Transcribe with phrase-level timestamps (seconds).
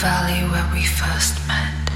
[0.00, 1.89] valley where we first met.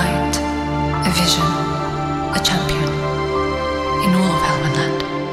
[0.00, 0.36] light,
[1.08, 1.50] a vision,
[2.36, 2.92] a champion
[4.04, 5.29] in all of Elvenland.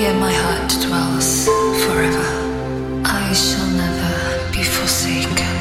[0.00, 1.44] Here my heart dwells
[1.84, 2.28] forever.
[3.04, 5.59] I shall never be forsaken.